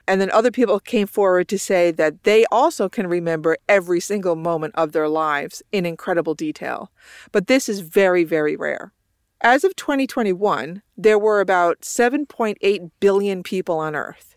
[0.09, 4.37] And then other people came forward to say that they also can remember every single
[4.37, 6.91] moment of their lives in incredible detail.
[7.31, 8.93] But this is very, very rare.
[9.41, 14.28] As of 2021, there were about 7.8 billion people on Earth.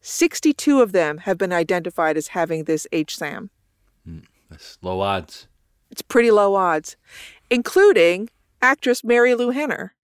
[0.00, 3.50] 62 of them have been identified as having this HSAM.
[4.08, 5.48] Mm, that's low odds.
[5.90, 6.96] It's pretty low odds,
[7.50, 8.28] including
[8.60, 9.94] actress Marilu Henner,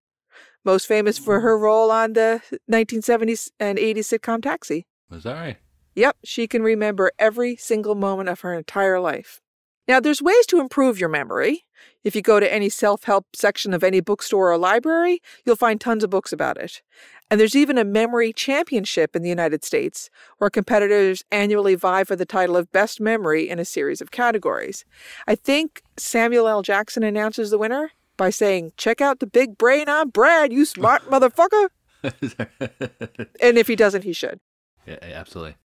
[0.64, 4.86] most famous for her role on the 1970s and 80s sitcom Taxi.
[5.10, 5.56] Was that right?
[5.94, 9.40] Yep, she can remember every single moment of her entire life.
[9.86, 11.64] Now, there's ways to improve your memory.
[12.04, 15.80] If you go to any self help section of any bookstore or library, you'll find
[15.80, 16.82] tons of books about it.
[17.30, 22.14] And there's even a memory championship in the United States, where competitors annually vie for
[22.14, 24.84] the title of best memory in a series of categories.
[25.26, 26.62] I think Samuel L.
[26.62, 31.02] Jackson announces the winner by saying, Check out the big brain on Brad, you smart
[31.10, 31.68] motherfucker.
[33.40, 34.38] and if he doesn't, he should.
[34.86, 35.56] Yeah, absolutely.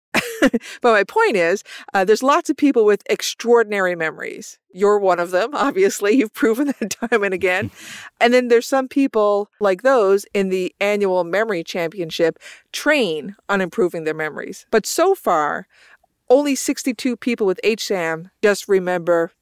[0.81, 4.59] but my point is, uh, there's lots of people with extraordinary memories.
[4.73, 6.17] You're one of them, obviously.
[6.17, 7.71] You've proven that time and again.
[8.21, 12.39] and then there's some people like those in the annual memory championship
[12.73, 14.67] train on improving their memories.
[14.71, 15.67] But so far,
[16.31, 19.33] only 62 people with HSAM just remember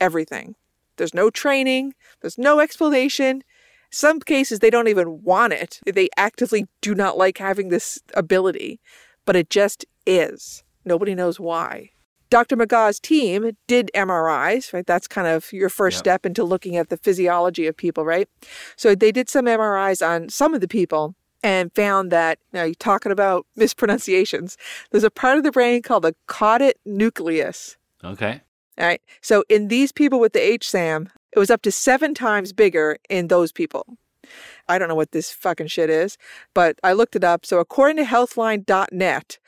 [0.00, 0.56] everything.
[0.96, 3.42] There's no training, there's no explanation.
[3.90, 5.80] Some cases, they don't even want it.
[5.84, 8.80] They actively do not like having this ability,
[9.24, 10.62] but it just is.
[10.84, 11.90] Nobody knows why.
[12.30, 12.56] Dr.
[12.56, 14.86] McGaugh's team did MRIs, right?
[14.86, 16.02] That's kind of your first yep.
[16.02, 18.28] step into looking at the physiology of people, right?
[18.76, 22.74] So they did some MRIs on some of the people and found that, now you're
[22.74, 24.56] talking about mispronunciations,
[24.90, 27.76] there's a part of the brain called the caudate nucleus.
[28.04, 28.40] Okay.
[28.78, 29.02] All right.
[29.20, 33.28] So in these people with the HSAM, it was up to seven times bigger in
[33.28, 33.86] those people.
[34.68, 36.16] I don't know what this fucking shit is,
[36.54, 37.44] but I looked it up.
[37.44, 39.38] So according to healthline.net,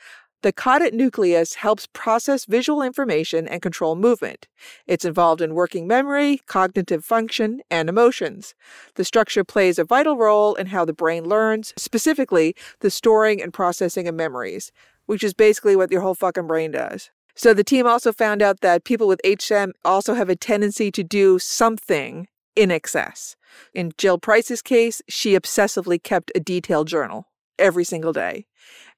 [0.43, 4.49] the caudate nucleus helps process visual information and control movement.
[4.87, 8.53] It's involved in working memory, cognitive function, and emotions.
[8.95, 13.53] The structure plays a vital role in how the brain learns, specifically the storing and
[13.53, 14.73] processing of memories,
[15.05, 17.09] which is basically what your whole fucking brain does.
[17.35, 21.03] So the team also found out that people with HSAM also have a tendency to
[21.03, 23.37] do something in excess.
[23.73, 27.27] In Jill Price's case, she obsessively kept a detailed journal
[27.59, 28.45] every single day.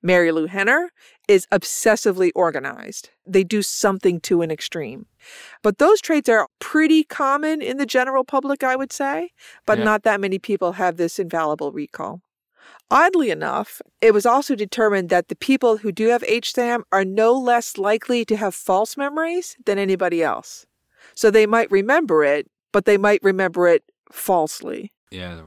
[0.06, 0.92] Marilu Henner
[1.28, 3.10] is obsessively organized.
[3.26, 5.08] They do something to an extreme.
[5.64, 9.32] But those traits are pretty common in the general public, I would say,
[9.66, 9.86] but yeah.
[9.86, 12.22] not that many people have this infallible recall.
[12.92, 17.34] Oddly enough, it was also determined that the people who do have HSAM are no
[17.34, 20.68] less likely to have false memories than anybody else.
[21.16, 24.92] So they might remember it, but they might remember it falsely.
[25.10, 25.42] Yeah,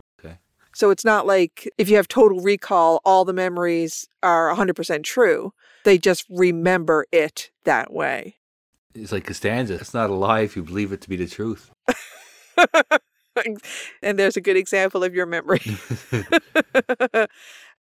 [0.79, 5.53] so it's not like if you have total recall, all the memories are 100% true.
[5.83, 8.37] They just remember it that way.
[8.95, 9.75] It's like Costanza.
[9.75, 11.73] It's not a lie if you believe it to be the truth.
[14.03, 15.61] and there's a good example of your memory.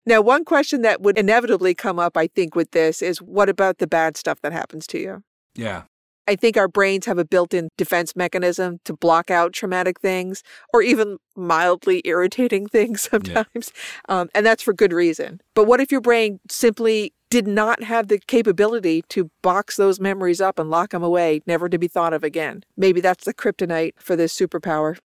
[0.06, 3.76] now, one question that would inevitably come up, I think, with this is what about
[3.76, 5.22] the bad stuff that happens to you?
[5.54, 5.82] Yeah.
[6.30, 10.44] I think our brains have a built in defense mechanism to block out traumatic things
[10.72, 13.72] or even mildly irritating things sometimes.
[14.08, 14.20] Yeah.
[14.20, 15.40] Um, and that's for good reason.
[15.56, 20.40] But what if your brain simply did not have the capability to box those memories
[20.40, 22.62] up and lock them away, never to be thought of again?
[22.76, 24.98] Maybe that's the kryptonite for this superpower.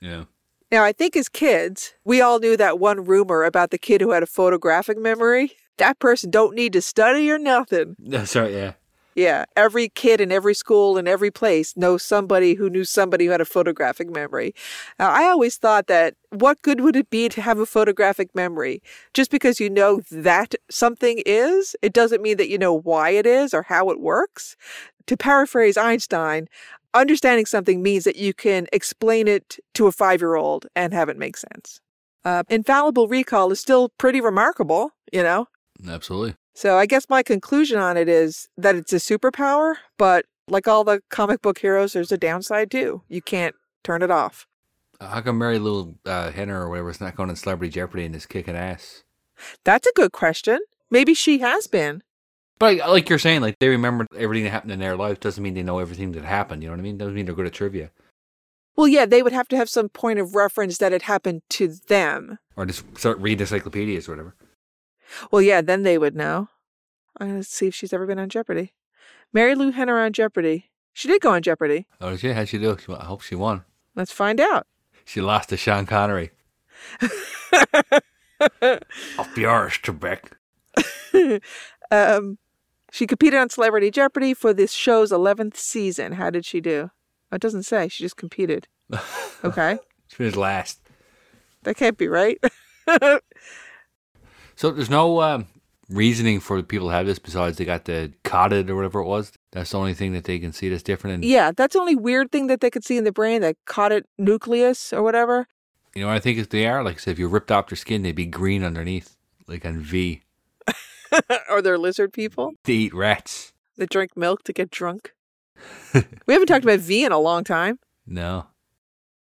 [0.00, 0.24] Yeah.
[0.72, 4.12] Now, I think as kids, we all knew that one rumor about the kid who
[4.12, 5.52] had a photographic memory.
[5.76, 7.96] That person don't need to study or nothing.
[7.98, 8.72] That's right, yeah.
[9.14, 13.32] Yeah, every kid in every school in every place knows somebody who knew somebody who
[13.32, 14.54] had a photographic memory.
[14.98, 18.82] I always thought that what good would it be to have a photographic memory?
[19.12, 23.26] Just because you know that something is, it doesn't mean that you know why it
[23.26, 24.56] is or how it works.
[25.06, 26.48] To paraphrase Einstein,
[26.94, 31.08] understanding something means that you can explain it to a five year old and have
[31.08, 31.80] it make sense.
[32.24, 35.46] Uh, infallible recall is still pretty remarkable, you know?
[35.88, 36.34] Absolutely.
[36.54, 40.84] So I guess my conclusion on it is that it's a superpower, but like all
[40.84, 43.02] the comic book heroes, there's a downside too.
[43.08, 44.46] You can't turn it off.
[45.00, 48.26] How come Marilu uh, Henner or whatever is not going on Celebrity Jeopardy and is
[48.26, 49.02] kicking ass?
[49.64, 50.58] That's a good question.
[50.90, 52.02] Maybe she has been.
[52.58, 55.54] But like you're saying, like they remember everything that happened in their life doesn't mean
[55.54, 56.62] they know everything that happened.
[56.62, 56.98] You know what I mean?
[56.98, 57.90] Doesn't mean they're good at trivia.
[58.76, 61.68] Well, yeah, they would have to have some point of reference that it happened to
[61.88, 62.38] them.
[62.56, 64.34] Or just start reading encyclopedias or whatever.
[65.30, 66.48] Well, yeah, then they would know.
[67.18, 68.72] I'm going to see if she's ever been on Jeopardy.
[69.34, 70.70] Marilu Henner on Jeopardy.
[70.92, 71.86] She did go on Jeopardy.
[72.00, 72.32] Oh, did she?
[72.32, 72.76] How'd she do?
[72.84, 73.64] She- I hope she won.
[73.94, 74.66] Let's find out.
[75.04, 76.30] She lost to Sean Connery.
[79.18, 80.32] Up yours, Trebek.
[81.90, 82.38] um,
[82.92, 86.12] she competed on Celebrity Jeopardy for this show's 11th season.
[86.12, 86.90] How did she do?
[87.32, 87.88] Oh, It doesn't say.
[87.88, 88.66] She just competed.
[89.42, 89.78] Okay.
[90.08, 90.80] She finished last.
[91.62, 92.38] That can't be right.
[94.60, 95.46] So there's no um,
[95.88, 99.32] reasoning for people to have this besides they got the caudate or whatever it was.
[99.52, 101.14] That's the only thing that they can see that's different.
[101.14, 103.56] And yeah, that's the only weird thing that they could see in the brain, that
[103.64, 105.48] caudate nucleus or whatever.
[105.94, 106.84] you know what I think is they are?
[106.84, 109.80] Like I said, if you ripped off their skin, they'd be green underneath, like on
[109.80, 110.20] V.
[111.48, 113.54] or they're lizard people They eat rats.
[113.78, 115.14] They drink milk to get drunk.
[115.94, 117.78] we haven't talked about V in a long time.
[118.06, 118.48] No.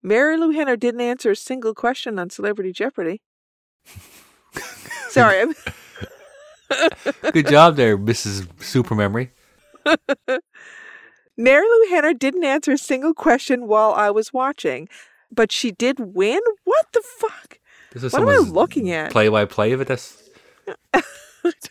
[0.06, 3.22] Marilu Henner didn't answer a single question on Celebrity Jeopardy.
[5.12, 5.46] Sorry,
[7.34, 8.48] Good job there, Mrs.
[8.64, 9.32] Super Memory.
[11.38, 14.88] Marilu Henner didn't answer a single question while I was watching,
[15.30, 16.40] but she did win?
[16.64, 17.60] What the fuck?
[17.92, 19.12] This is What am I looking at?
[19.12, 19.88] Play by play of it.
[19.88, 20.30] That's
[20.94, 21.02] I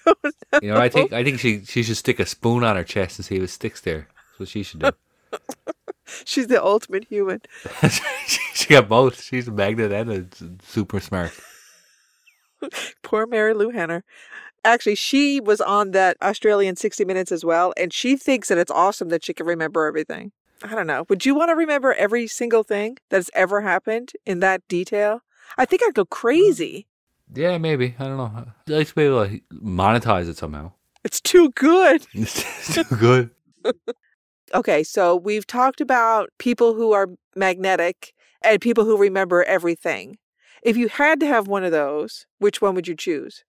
[0.05, 0.59] don't know.
[0.61, 0.81] you know.
[0.81, 3.37] I think I think she she should stick a spoon on her chest and see
[3.37, 4.09] if it sticks there.
[4.29, 4.90] That's what she should do.
[6.24, 7.40] She's the ultimate human.
[8.26, 9.22] she, she got both.
[9.22, 11.33] She's a magnet and a super smart.
[13.03, 14.05] Poor Marilu Henner.
[14.64, 18.70] Actually, she was on that Australian 60 Minutes as well, and she thinks that it's
[18.70, 20.33] awesome that she can remember everything.
[20.62, 21.07] I don't know.
[21.09, 25.23] Would you want to remember every single thing that's ever happened in that detail?
[25.57, 26.11] I think I'd go mm.
[26.11, 26.87] crazy.
[27.35, 27.94] Yeah, maybe.
[27.99, 28.33] I don't know.
[28.35, 30.73] I'd like to be able to monetize it somehow.
[31.05, 32.07] It's too good.
[32.12, 33.31] It's too good.
[34.53, 40.18] Okay, so we've talked about people who are magnetic and people who remember everything.
[40.62, 43.44] If you had to have one of those, which one would you choose?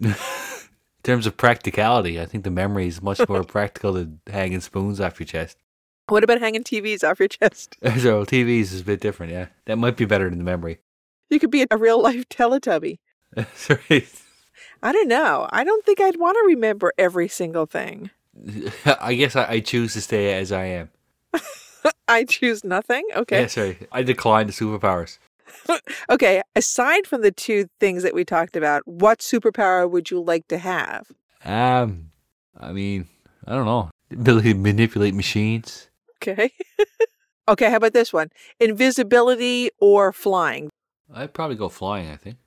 [0.00, 0.14] In
[1.02, 5.18] terms of practicality, I think the memory is much more practical than hanging spoons off
[5.18, 5.58] your chest.
[6.08, 7.76] What about hanging TVs off your chest?
[8.00, 9.46] So TVs is a bit different, yeah.
[9.66, 10.78] That might be better than the memory.
[11.28, 12.98] You could be a real life Teletubby.
[13.36, 14.22] Right.
[14.82, 15.48] I don't know.
[15.52, 18.10] I don't think I'd want to remember every single thing.
[18.84, 20.90] I guess I, I choose to stay as I am.
[22.08, 23.06] I choose nothing.
[23.14, 23.42] Okay.
[23.42, 23.78] Yeah, sorry.
[23.92, 25.18] I decline the superpowers.
[26.10, 26.42] Okay.
[26.56, 30.58] Aside from the two things that we talked about, what superpower would you like to
[30.58, 31.06] have?
[31.44, 32.10] Um,
[32.58, 33.08] I mean,
[33.46, 33.90] I don't know.
[34.08, 35.88] The ability to manipulate machines.
[36.16, 36.52] Okay.
[37.48, 37.70] okay.
[37.70, 38.30] How about this one?
[38.58, 40.70] Invisibility or flying?
[41.12, 42.38] I'd probably go flying, I think.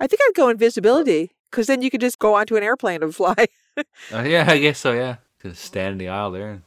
[0.00, 3.14] I think I'd go invisibility because then you could just go onto an airplane and
[3.14, 3.46] fly.
[4.12, 5.16] Uh, yeah, I guess so, yeah.
[5.42, 6.50] Just stand in the aisle there.
[6.50, 6.62] And,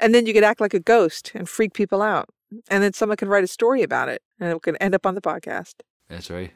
[0.00, 2.28] and then you could act like a ghost and freak people out.
[2.70, 5.14] And then someone could write a story about it and it could end up on
[5.14, 5.74] the podcast.
[6.08, 6.52] that's right.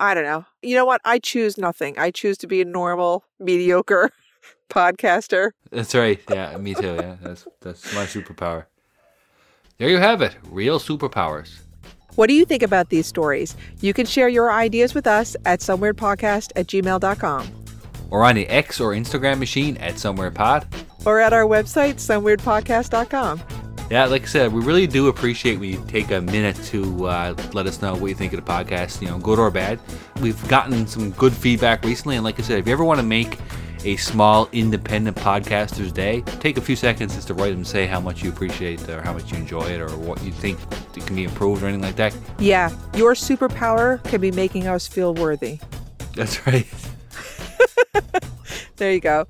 [0.00, 0.44] I don't know.
[0.62, 1.00] You know what?
[1.04, 1.98] I choose nothing.
[1.98, 4.10] I choose to be a normal, mediocre
[4.70, 5.50] podcaster.
[5.70, 6.20] That's right.
[6.30, 6.94] Yeah, me too.
[6.94, 8.66] Yeah, that's that's my superpower.
[9.78, 10.36] There you have it.
[10.50, 11.58] Real superpowers.
[12.14, 13.56] What do you think about these stories?
[13.80, 17.48] You can share your ideas with us at someweirdpodcast at gmail.com
[18.10, 20.66] Or on the X or Instagram machine at someweirdpod.
[21.06, 23.42] or at our website, someweirdpodcast.com.
[23.90, 27.34] Yeah, like I said, we really do appreciate when you take a minute to uh,
[27.54, 29.80] let us know what you think of the podcast, you know, good or bad.
[30.20, 33.06] We've gotten some good feedback recently, and like I said, if you ever want to
[33.06, 33.38] make
[33.84, 37.98] a small independent podcaster's day, take a few seconds just to write and say how
[37.98, 40.58] much you appreciate it or how much you enjoy it or what you think
[40.94, 42.14] it can be improved or anything like that.
[42.38, 45.60] Yeah, your superpower can be making us feel worthy.
[46.14, 46.66] That's right.
[48.78, 49.26] There you go.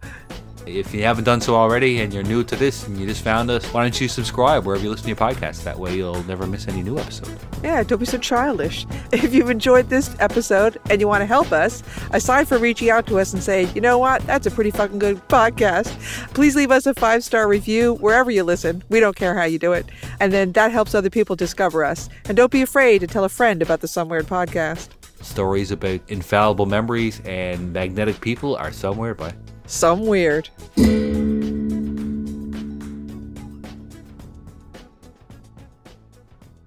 [0.69, 3.51] If you haven't done so already and you're new to this and you just found
[3.51, 5.65] us, why don't you subscribe wherever you listen to your podcast?
[5.65, 7.39] That way you'll never miss any new episode.
[7.63, 8.87] Yeah, don't be so childish.
[9.11, 13.07] If you've enjoyed this episode and you want to help us, aside from reaching out
[13.07, 15.89] to us and saying, you know what, that's a pretty fucking good podcast,
[16.35, 18.85] please leave us a five star review wherever you listen.
[18.91, 19.87] We don't care how you do it.
[20.21, 22.11] And then that helps other people discover us.
[22.27, 24.89] And don't be afraid to tell a friend about the Some Weird podcast.
[25.23, 29.35] Stories about infallible memories and magnetic people are somewhere by.
[29.69, 30.49] Some Weird.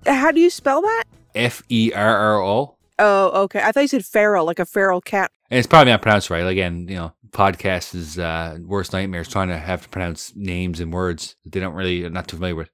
[0.06, 1.04] How do you spell that?
[1.36, 2.76] F E R R O.
[2.99, 3.62] Oh, okay.
[3.64, 5.32] I thought you said feral, like a feral cat.
[5.49, 6.45] And it's probably not pronounced right.
[6.45, 10.93] Again, you know, podcast is uh, worst nightmares trying to have to pronounce names and
[10.93, 12.70] words that they don't really, not too familiar with.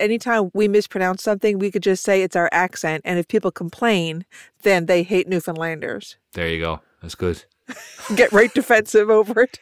[0.00, 3.02] anytime we mispronounce something, we could just say it's our accent.
[3.04, 4.24] And if people complain,
[4.62, 6.16] then they hate Newfoundlanders.
[6.32, 6.80] There you go.
[7.00, 7.44] That's good.
[8.14, 9.58] Get right defensive over it.